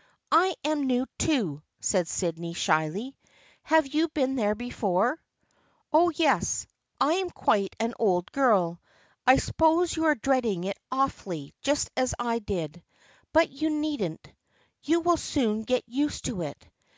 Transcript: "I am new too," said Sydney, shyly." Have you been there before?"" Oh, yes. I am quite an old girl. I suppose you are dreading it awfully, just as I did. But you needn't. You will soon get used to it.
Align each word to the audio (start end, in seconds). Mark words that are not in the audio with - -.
"I 0.32 0.54
am 0.64 0.84
new 0.86 1.04
too," 1.18 1.60
said 1.80 2.08
Sydney, 2.08 2.54
shyly." 2.54 3.14
Have 3.64 3.86
you 3.88 4.08
been 4.08 4.34
there 4.36 4.54
before?"" 4.54 5.22
Oh, 5.92 6.08
yes. 6.16 6.66
I 6.98 7.12
am 7.16 7.28
quite 7.28 7.76
an 7.78 7.92
old 7.98 8.32
girl. 8.32 8.80
I 9.26 9.36
suppose 9.36 9.94
you 9.94 10.06
are 10.06 10.14
dreading 10.14 10.64
it 10.64 10.78
awfully, 10.90 11.52
just 11.60 11.90
as 11.94 12.14
I 12.18 12.38
did. 12.38 12.82
But 13.34 13.50
you 13.50 13.68
needn't. 13.68 14.32
You 14.82 15.00
will 15.00 15.18
soon 15.18 15.60
get 15.64 15.86
used 15.86 16.24
to 16.24 16.40
it. 16.40 16.66